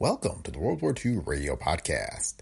[0.00, 2.36] Welcome to the World War II Radio Podcast.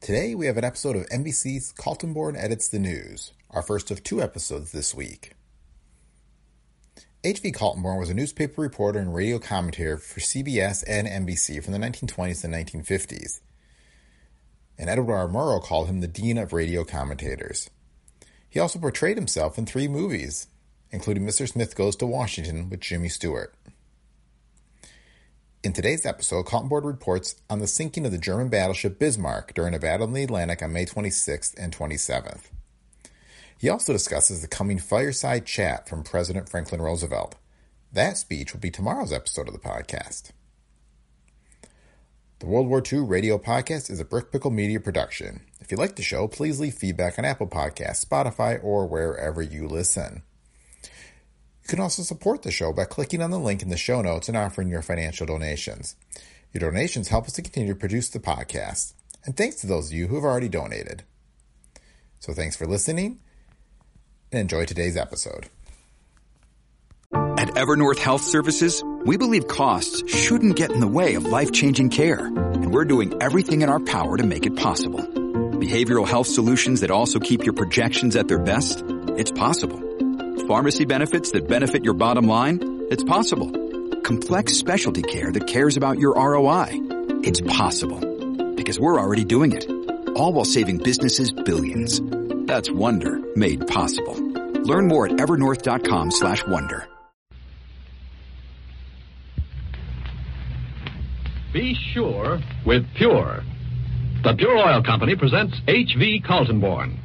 [0.00, 4.22] Today we have an episode of NBC's Kaltenborn Edits the News, our first of two
[4.22, 5.32] episodes this week.
[7.24, 7.50] H.V.
[7.50, 12.44] Kaltenborn was a newspaper reporter and radio commentator for CBS and NBC from the 1920s
[12.44, 13.40] and 1950s.
[14.78, 15.26] And Edward R.
[15.26, 17.70] Murrow called him the Dean of Radio Commentators.
[18.48, 20.46] He also portrayed himself in three movies,
[20.92, 21.48] including Mr.
[21.48, 23.52] Smith Goes to Washington with Jimmy Stewart.
[25.64, 29.78] In today's episode, Kaltenborn reports on the sinking of the German battleship Bismarck during a
[29.78, 32.50] battle in the Atlantic on May 26th and 27th.
[33.56, 37.36] He also discusses the coming fireside chat from President Franklin Roosevelt.
[37.90, 40.32] That speech will be tomorrow's episode of the podcast.
[42.40, 45.40] The World War II Radio Podcast is a Brick Pickle Media production.
[45.62, 49.66] If you like the show, please leave feedback on Apple Podcasts, Spotify, or wherever you
[49.66, 50.24] listen.
[51.64, 54.28] You can also support the show by clicking on the link in the show notes
[54.28, 55.96] and offering your financial donations.
[56.52, 58.92] Your donations help us to continue to produce the podcast.
[59.24, 61.04] And thanks to those of you who have already donated.
[62.20, 63.18] So thanks for listening
[64.30, 65.48] and enjoy today's episode.
[67.14, 72.26] At Evernorth Health Services, we believe costs shouldn't get in the way of life-changing care,
[72.26, 75.00] and we're doing everything in our power to make it possible.
[75.00, 78.82] Behavioral health solutions that also keep your projections at their best?
[79.16, 79.80] It's possible.
[80.42, 82.86] Pharmacy benefits that benefit your bottom line?
[82.90, 83.50] It's possible.
[84.02, 86.66] Complex specialty care that cares about your ROI?
[87.22, 88.00] It's possible.
[88.54, 89.70] Because we're already doing it.
[90.16, 92.00] All while saving businesses billions.
[92.46, 94.14] That's Wonder made possible.
[94.64, 96.88] Learn more at evernorth.com slash wonder.
[101.52, 103.44] Be sure with Pure.
[104.24, 106.22] The Pure Oil Company presents H.V.
[106.26, 106.98] Kaltenborn.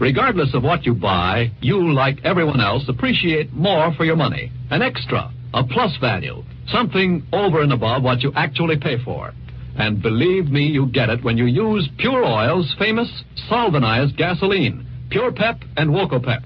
[0.00, 4.52] Regardless of what you buy, you, like everyone else, appreciate more for your money.
[4.70, 9.32] An extra, a plus value, something over and above what you actually pay for.
[9.76, 13.08] And believe me, you get it when you use Pure Oil's famous
[13.48, 16.42] solvanized gasoline, Pure Pep and Woco-Pep.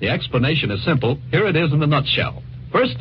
[0.00, 1.18] The explanation is simple.
[1.30, 2.42] Here it is in a nutshell.
[2.72, 2.96] First,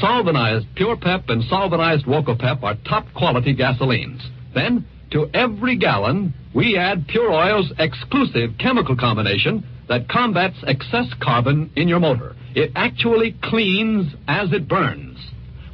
[0.00, 4.22] solvanized Pure Pep and solvanized Woco-Pep are top quality gasolines.
[4.54, 11.70] Then, to every gallon, we add Pure Oil's exclusive chemical combination that combats excess carbon
[11.76, 12.34] in your motor.
[12.54, 15.18] It actually cleans as it burns.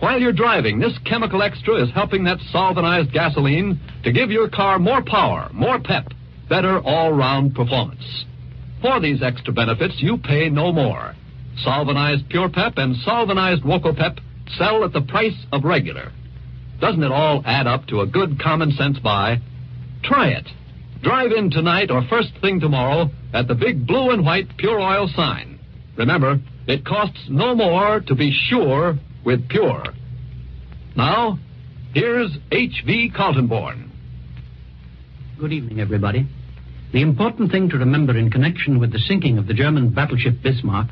[0.00, 4.78] While you're driving, this chemical extra is helping that solvanized gasoline to give your car
[4.78, 6.08] more power, more pep,
[6.48, 8.24] better all-round performance.
[8.82, 11.14] For these extra benefits, you pay no more.
[11.58, 14.18] Solvanized Pure Pep and Solvanized Woco-Pep
[14.58, 16.12] sell at the price of regular.
[16.80, 19.40] Doesn't it all add up to a good common sense buy?
[20.02, 20.46] Try it.
[21.02, 25.08] Drive in tonight or first thing tomorrow at the big blue and white Pure Oil
[25.14, 25.58] sign.
[25.96, 29.84] Remember, it costs no more to be sure with Pure.
[30.96, 31.38] Now,
[31.94, 33.12] here's H.V.
[33.16, 33.90] Kaltenborn.
[35.38, 36.26] Good evening, everybody.
[36.92, 40.88] The important thing to remember in connection with the sinking of the German battleship Bismarck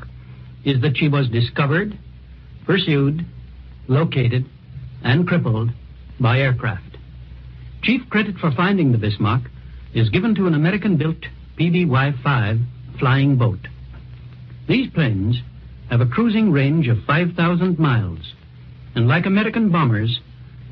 [0.63, 1.97] is that she was discovered,
[2.65, 3.25] pursued,
[3.87, 4.45] located,
[5.05, 5.69] and crippled
[6.19, 6.97] by aircraft.
[7.83, 9.43] Chief credit for finding the Bismarck
[9.93, 11.23] is given to an American built
[11.57, 12.59] PBY 5
[12.99, 13.59] flying boat.
[14.67, 15.37] These planes
[15.91, 18.33] have a cruising range of 5,000 miles,
[18.95, 20.19] and like American bombers,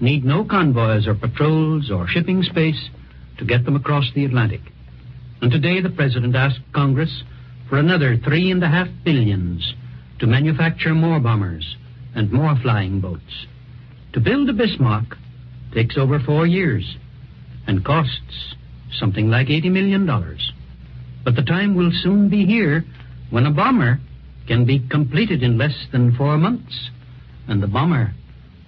[0.02, 2.90] need no convoys or patrols or shipping space
[3.38, 4.62] to get them across the Atlantic.
[5.42, 7.24] And today the President asked Congress
[7.70, 9.74] for another three and a half billions
[10.20, 11.76] to manufacture more bombers
[12.16, 13.46] and more flying boats.
[14.14, 15.18] To build a Bismarck
[15.74, 16.98] takes over four years
[17.66, 18.56] and costs
[18.92, 20.06] something like $80 million.
[21.26, 22.86] But the time will soon be here
[23.32, 24.00] when a bomber
[24.48, 26.90] can be completed in less than four months,
[27.48, 28.14] and the bomber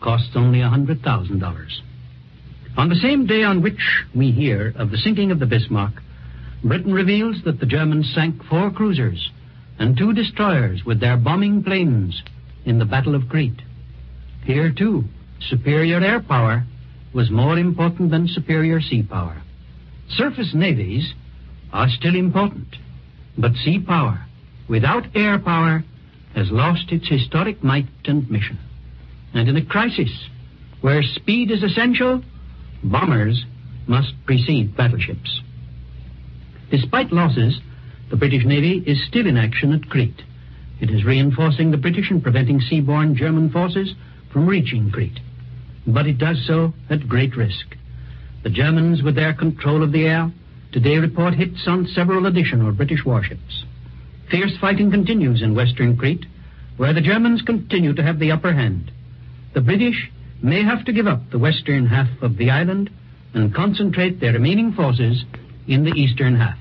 [0.02, 1.68] costs only $100,000.
[2.78, 5.94] On the same day on which we hear of the sinking of the Bismarck,
[6.64, 9.30] Britain reveals that the Germans sank four cruisers
[9.78, 12.24] and two destroyers with their bombing planes
[12.66, 13.62] in the Battle of Crete.
[14.46, 15.04] Here, too,
[15.40, 16.66] superior air power
[17.14, 19.42] was more important than superior sea power.
[20.10, 21.14] Surface navies
[21.72, 22.68] are still important,
[23.38, 24.26] but sea power,
[24.70, 25.84] without air power,
[26.36, 28.60] has lost its historic might and mission.
[29.34, 30.12] And in a crisis,
[30.82, 32.22] where speed is essential,
[32.84, 33.46] bombers
[33.88, 35.42] must precede battleships.
[36.70, 37.60] Despite losses,
[38.10, 40.22] the British Navy is still in action at Crete.
[40.82, 43.94] It is reinforcing the British and preventing seaborne German forces
[44.36, 45.22] from reaching Crete.
[45.88, 47.78] But it does so at great risk.
[48.44, 50.30] The Germans, with their control of the air,
[50.74, 53.64] today report hits on several additional British warships.
[54.30, 56.26] Fierce fighting continues in western Crete,
[56.76, 58.92] where the Germans continue to have the upper hand.
[59.54, 60.12] The British
[60.44, 62.90] may have to give up the western half of the island
[63.34, 65.24] and concentrate their remaining forces
[65.66, 66.60] in the eastern half.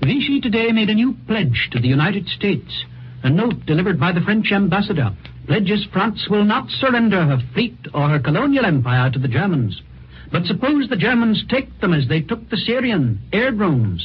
[0.00, 2.86] Vichy today made a new pledge to the United States.
[3.22, 5.14] A note delivered by the French ambassador
[5.46, 9.80] pledges France will not surrender her fleet or her colonial empire to the Germans.
[10.30, 14.00] But suppose the Germans take them as they took the Syrian airdromes.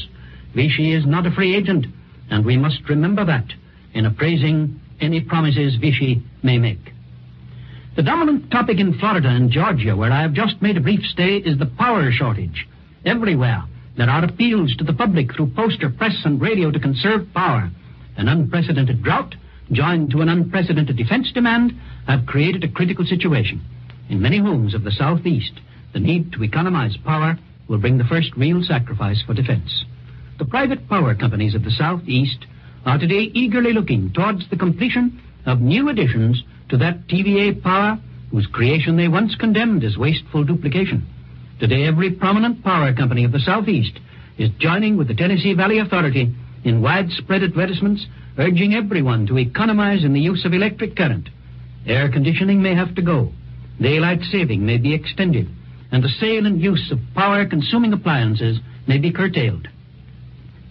[0.54, 1.86] Vichy is not a free agent,
[2.30, 3.46] and we must remember that
[3.94, 6.94] in appraising any promises Vichy may make.
[7.96, 11.38] The dominant topic in Florida and Georgia, where I have just made a brief stay,
[11.38, 12.68] is the power shortage.
[13.06, 13.64] Everywhere,
[13.98, 17.72] there are appeals to the public through poster, press, and radio to conserve power.
[18.18, 19.34] An unprecedented drought,
[19.72, 21.74] joined to an unprecedented defense demand,
[22.08, 23.64] have created a critical situation.
[24.10, 25.54] In many homes of the Southeast,
[25.94, 27.38] the need to economize power
[27.68, 29.86] will bring the first real sacrifice for defense.
[30.40, 32.46] The private power companies of the Southeast
[32.86, 38.00] are today eagerly looking towards the completion of new additions to that TVA power
[38.32, 41.08] whose creation they once condemned as wasteful duplication.
[41.60, 44.00] Today, every prominent power company of the Southeast
[44.38, 46.34] is joining with the Tennessee Valley Authority
[46.64, 48.06] in widespread advertisements
[48.38, 51.30] urging everyone to economize in the use of electric current.
[51.86, 53.32] Air conditioning may have to go.
[53.82, 55.48] Daylight saving may be extended.
[55.92, 59.68] And the sale and use of power consuming appliances may be curtailed.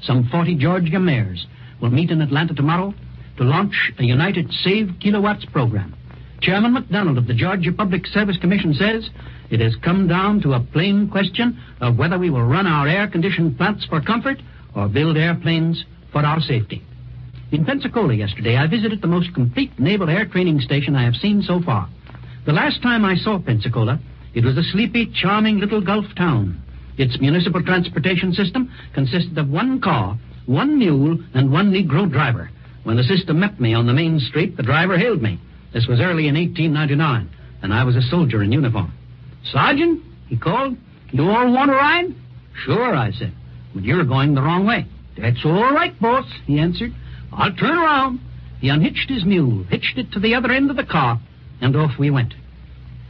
[0.03, 1.47] Some 40 Georgia mayors
[1.81, 2.95] will meet in Atlanta tomorrow
[3.39, 5.95] to launch a United Save Kilowatts program.
[6.41, 9.09] Chairman McDonald of the Georgia Public Service Commission says
[9.51, 13.09] it has come down to a plain question of whether we will run our air
[13.09, 14.39] conditioned plants for comfort
[14.75, 15.83] or build airplanes
[16.13, 16.85] for our safety.
[17.53, 21.43] In Pensacola yesterday, I visited the most complete naval air training station I have seen
[21.43, 21.89] so far.
[22.45, 24.01] The last time I saw Pensacola,
[24.35, 26.61] it was a sleepy, charming little Gulf town.
[26.99, 32.51] Its municipal transportation system consisted of one car, one mule, and one Negro driver.
[32.83, 35.41] When the system met me on the main street, the driver hailed me.
[35.73, 37.31] This was early in 1899,
[37.63, 38.93] and I was a soldier in uniform.
[39.53, 40.77] Sergeant, he called,
[41.13, 42.15] you all want to ride?
[42.65, 43.33] Sure, I said,
[43.73, 44.87] but you're going the wrong way.
[45.17, 46.93] That's all right, boss, he answered.
[47.33, 48.21] I'll turn around.
[48.61, 51.21] He unhitched his mule, hitched it to the other end of the car,
[51.61, 52.35] and off we went.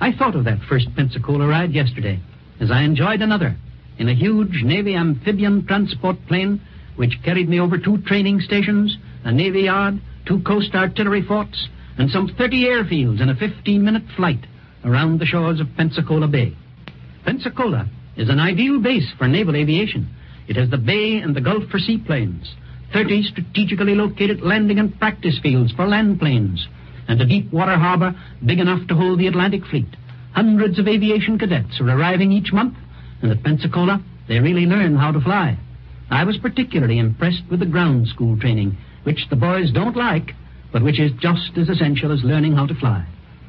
[0.01, 2.21] I thought of that first Pensacola ride yesterday
[2.61, 3.57] as I enjoyed another
[3.99, 6.61] in a huge Navy amphibian transport plane
[6.97, 12.11] which carried me over two training stations, a Navy yard, two coast artillery forts, and
[12.11, 14.47] some 30 airfields in a 15 minute flight
[14.85, 16.57] around the shores of Pensacola Bay.
[17.25, 20.09] Pensacola is an ideal base for naval aviation.
[20.49, 22.55] It has the bay and the Gulf for seaplanes,
[22.93, 26.67] 30 strategically located landing and practice fields for land planes,
[27.09, 29.89] and a deep water harbor big enough to hold the Atlantic fleet.
[30.33, 32.75] Hundreds of aviation cadets are arriving each month,
[33.23, 35.59] and at Pensacola, they really learn how to fly.
[36.11, 40.35] I was particularly impressed with the ground school training, which the boys don't like,
[40.73, 43.07] but which is just as essential as learning how to fly.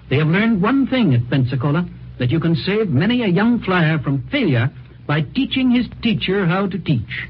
[0.10, 1.88] They have learned one thing at Pensacola
[2.20, 4.72] that you can save many a young flyer from failure
[5.06, 7.28] by teaching his teacher how to teach.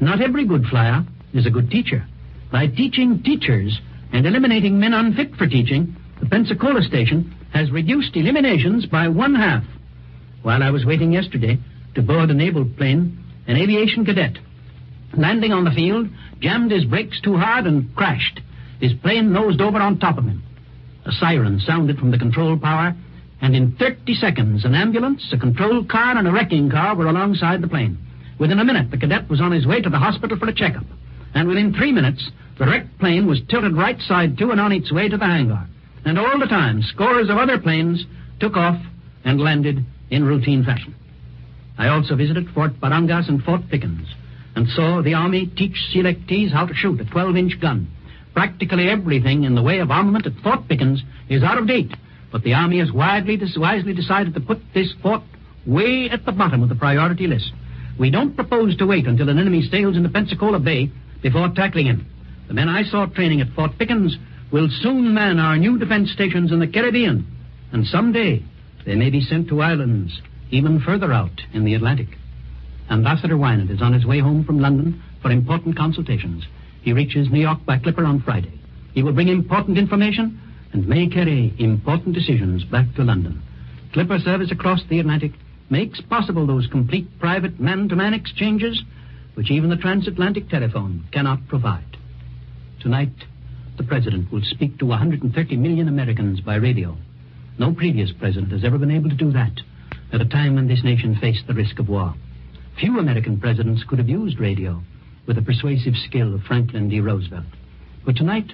[0.00, 1.04] Not every good flyer
[1.34, 2.06] is a good teacher.
[2.50, 3.80] By teaching teachers
[4.12, 9.64] and eliminating men unfit for teaching, the Pensacola station has reduced eliminations by one half.
[10.42, 11.58] While I was waiting yesterday
[11.94, 14.38] to board a naval plane, an aviation cadet,
[15.16, 16.08] landing on the field,
[16.40, 18.40] jammed his brakes too hard and crashed.
[18.80, 20.42] His plane nosed over on top of him.
[21.04, 22.94] A siren sounded from the control tower,
[23.40, 27.62] and in 30 seconds, an ambulance, a control car, and a wrecking car were alongside
[27.62, 27.98] the plane.
[28.38, 30.84] Within a minute, the cadet was on his way to the hospital for a checkup.
[31.38, 32.28] And within three minutes,
[32.58, 35.68] the wrecked plane was tilted right side to and on its way to the hangar.
[36.04, 38.04] And all the time, scores of other planes
[38.40, 38.84] took off
[39.24, 40.96] and landed in routine fashion.
[41.78, 44.08] I also visited Fort Barrancas and Fort Pickens
[44.56, 47.86] and saw the Army teach selectees how to shoot a 12 inch gun.
[48.34, 51.94] Practically everything in the way of armament at Fort Pickens is out of date,
[52.32, 55.22] but the Army has widely, wisely decided to put this fort
[55.64, 57.52] way at the bottom of the priority list.
[57.96, 60.90] We don't propose to wait until an enemy sails into Pensacola Bay
[61.22, 62.06] before tackling him.
[62.48, 64.16] The men I saw training at Fort Pickens
[64.50, 67.26] will soon man our new defense stations in the Caribbean,
[67.72, 68.42] and someday
[68.86, 70.20] they may be sent to islands
[70.50, 72.08] even further out in the Atlantic.
[72.90, 76.44] Ambassador Winant is on his way home from London for important consultations.
[76.82, 78.58] He reaches New York by clipper on Friday.
[78.94, 80.40] He will bring important information
[80.72, 83.42] and may carry important decisions back to London.
[83.92, 85.32] Clipper service across the Atlantic
[85.70, 88.82] makes possible those complete private man-to-man exchanges
[89.38, 91.96] which even the transatlantic telephone cannot provide.
[92.80, 93.12] Tonight,
[93.76, 96.96] the President will speak to 130 million Americans by radio.
[97.56, 99.52] No previous president has ever been able to do that
[100.12, 102.14] at a time when this nation faced the risk of war.
[102.80, 104.82] Few American presidents could have used radio
[105.28, 106.98] with the persuasive skill of Franklin D.
[106.98, 107.46] Roosevelt.
[108.04, 108.52] But tonight,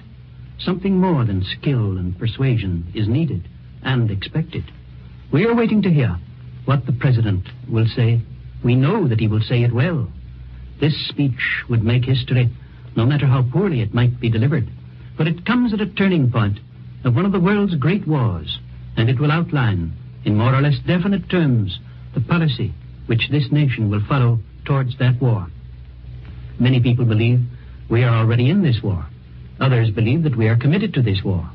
[0.59, 3.49] something more than skill and persuasion is needed
[3.81, 4.65] and expected.
[5.33, 6.15] We are waiting to hear
[6.65, 8.21] what the President will say.
[8.63, 10.11] We know that he will say it well.
[10.79, 12.49] This speech would make history,
[12.95, 14.67] no matter how poorly it might be delivered.
[15.17, 16.59] But it comes at a turning point
[17.03, 18.59] of one of the world's great wars,
[18.97, 19.93] and it will outline,
[20.25, 21.79] in more or less definite terms,
[22.13, 22.73] the policy
[23.05, 25.47] which this nation will follow towards that war.
[26.59, 27.39] Many people believe
[27.89, 29.05] we are already in this war.
[29.59, 31.49] Others believe that we are committed to this war.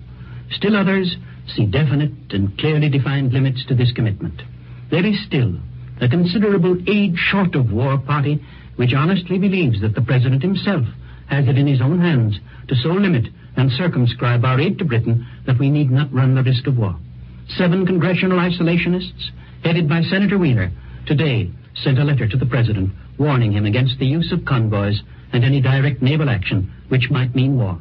[0.51, 1.17] Still others
[1.55, 4.43] see definite and clearly defined limits to this commitment.
[4.91, 5.59] There is still
[6.01, 8.43] a considerable age short of war party
[8.81, 10.87] which honestly believes that the President himself
[11.27, 15.27] has it in his own hands to so limit and circumscribe our aid to Britain
[15.45, 16.97] that we need not run the risk of war.
[17.59, 19.33] Seven congressional isolationists,
[19.63, 20.71] headed by Senator Wheeler,
[21.07, 25.03] today sent a letter to the President warning him against the use of convoys
[25.35, 27.79] and any direct naval action which might mean war.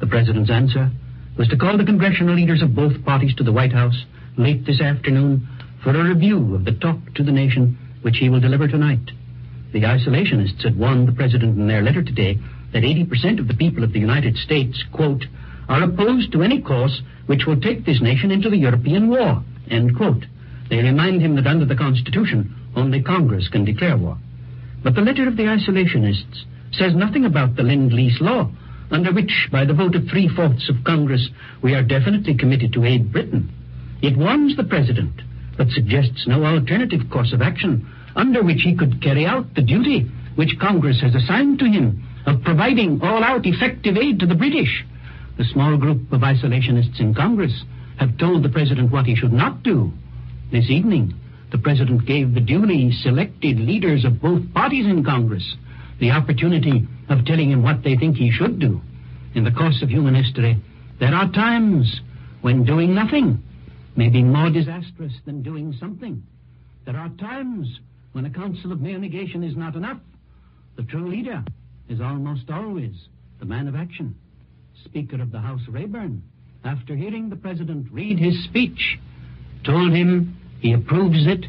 [0.00, 0.90] The President's answer
[1.36, 4.06] was to call the congressional leaders of both parties to the White House
[4.38, 5.46] late this afternoon
[5.84, 9.10] for a review of the talk to the nation which he will deliver tonight.
[9.72, 12.38] The isolationists had warned the President in their letter today
[12.72, 15.24] that 80% of the people of the United States, quote,
[15.68, 19.96] are opposed to any course which will take this nation into the European war, end
[19.96, 20.26] quote.
[20.68, 24.18] They remind him that under the Constitution, only Congress can declare war.
[24.82, 28.50] But the letter of the isolationists says nothing about the Lend-Lease law,
[28.90, 31.30] under which, by the vote of three-fourths of Congress,
[31.62, 33.50] we are definitely committed to aid Britain.
[34.02, 35.22] It warns the President,
[35.56, 40.10] but suggests no alternative course of action under which he could carry out the duty
[40.34, 44.84] which Congress has assigned to him of providing all-out effective aid to the British.
[45.38, 47.64] The small group of isolationists in Congress
[47.98, 49.92] have told the President what he should not do.
[50.50, 51.14] This evening,
[51.50, 55.56] the President gave the duly selected leaders of both parties in Congress
[56.00, 58.80] the opportunity of telling him what they think he should do.
[59.34, 60.60] In the course of human history,
[60.98, 62.00] there are times
[62.40, 63.42] when doing nothing
[63.96, 66.22] may be more disastrous than doing something.
[66.84, 67.78] There are times
[68.12, 69.98] when a council of mere negation is not enough.
[70.76, 71.44] The true leader
[71.88, 72.94] is almost always
[73.40, 74.14] the man of action.
[74.84, 76.22] Speaker of the House Rayburn,
[76.64, 78.98] after hearing the President read his speech,
[79.64, 81.46] told him he approves it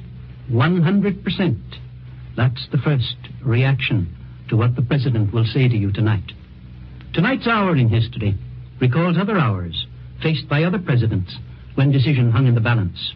[0.52, 1.60] 100%.
[2.36, 4.16] That's the first reaction
[4.50, 6.32] to what the President will say to you tonight.
[7.14, 8.36] Tonight's hour in history
[8.82, 9.86] recalls other hours
[10.22, 11.36] faced by other presidents
[11.76, 13.14] when decision hung in the balance.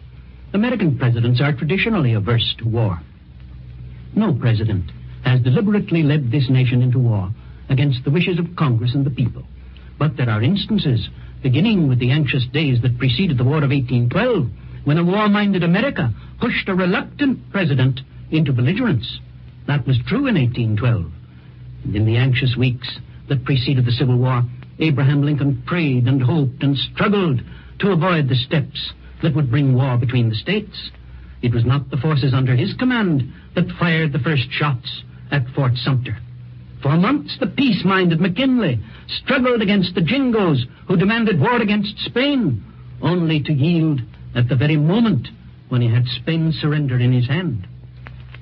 [0.54, 3.00] American presidents are traditionally averse to war.
[4.18, 4.90] No president
[5.22, 7.30] has deliberately led this nation into war
[7.68, 9.44] against the wishes of Congress and the people.
[9.96, 11.08] But there are instances,
[11.40, 14.50] beginning with the anxious days that preceded the War of 1812,
[14.82, 18.00] when a war-minded America pushed a reluctant president
[18.32, 19.20] into belligerence.
[19.68, 21.12] That was true in 1812.
[21.84, 22.98] And in the anxious weeks
[23.28, 24.42] that preceded the Civil War,
[24.80, 27.40] Abraham Lincoln prayed and hoped and struggled
[27.78, 30.90] to avoid the steps that would bring war between the states.
[31.40, 35.76] It was not the forces under his command that fired the first shots at Fort
[35.76, 36.16] Sumter.
[36.82, 38.78] For months, the peace-minded McKinley
[39.08, 42.64] struggled against the Jingoes who demanded war against Spain,
[43.02, 44.00] only to yield
[44.34, 45.28] at the very moment
[45.68, 47.66] when he had Spain's surrender in his hand.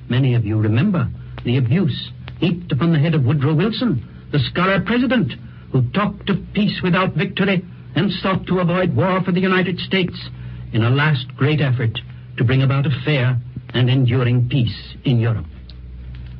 [0.08, 1.08] Many of you remember
[1.44, 5.32] the abuse heaped upon the head of Woodrow Wilson, the scholar president,
[5.72, 10.28] who talked of peace without victory and sought to avoid war for the United States
[10.72, 11.98] in a last great effort
[12.36, 13.38] to bring about a fair
[13.70, 15.46] and enduring peace in Europe.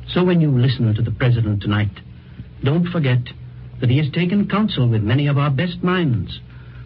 [0.09, 1.91] So when you listen to the President tonight,
[2.63, 3.19] don't forget
[3.81, 6.39] that he has taken counsel with many of our best minds.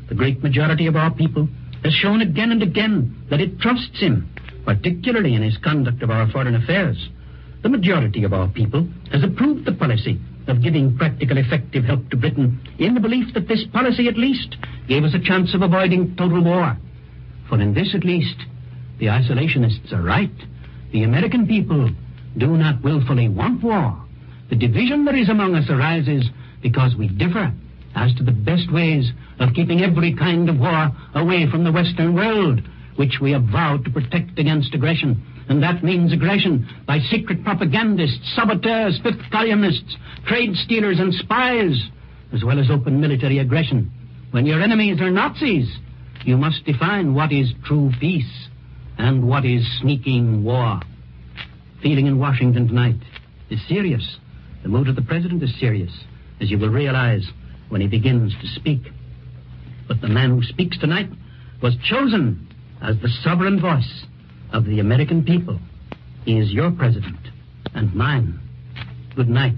[0.09, 1.47] The great majority of our people
[1.83, 4.29] has shown again and again that it trusts him,
[4.65, 7.09] particularly in his conduct of our foreign affairs.
[7.63, 12.17] The majority of our people has approved the policy of giving practical effective help to
[12.17, 16.15] Britain in the belief that this policy at least gave us a chance of avoiding
[16.15, 16.75] total war.
[17.47, 18.37] For in this at least,
[19.01, 20.31] the isolationists are right.
[20.93, 21.89] The American people
[22.37, 23.99] do not willfully want war.
[24.51, 26.29] The division that is among us arises
[26.61, 27.51] because we differ
[27.95, 32.13] as to the best ways of keeping every kind of war away from the Western
[32.13, 32.61] world,
[32.95, 35.19] which we have vowed to protect against aggression.
[35.49, 41.89] And that means aggression by secret propagandists, saboteurs, fifth columnists, trade stealers, and spies,
[42.33, 43.91] as well as open military aggression.
[44.29, 45.75] When your enemies are Nazis,
[46.23, 48.49] you must define what is true peace
[49.01, 50.79] and what is sneaking war.
[51.81, 53.01] Feeling in Washington tonight
[53.49, 54.17] is serious.
[54.61, 55.91] The mood of the president is serious,
[56.39, 57.27] as you will realize
[57.69, 58.81] when he begins to speak.
[59.87, 61.09] But the man who speaks tonight
[61.63, 62.47] was chosen
[62.79, 64.05] as the sovereign voice
[64.53, 65.59] of the American people.
[66.23, 67.27] He is your president
[67.73, 68.39] and mine.
[69.15, 69.57] Good night.